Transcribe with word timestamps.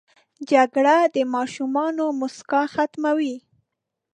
جګړه 0.51 0.95
د 1.15 1.17
ماشومانو 1.33 2.05
موسکا 2.19 2.61
ختموي 2.73 3.35